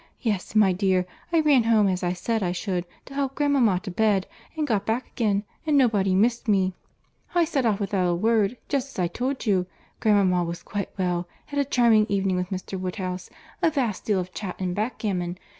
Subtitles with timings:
[0.19, 3.91] —Yes, my dear, I ran home, as I said I should, to help grandmama to
[3.91, 4.25] bed,
[4.57, 8.95] and got back again, and nobody missed me.—I set off without saying a word, just
[8.95, 9.67] as I told you.
[9.99, 12.79] Grandmama was quite well, had a charming evening with Mr.
[12.79, 13.29] Woodhouse,
[13.61, 15.37] a vast deal of chat, and backgammon.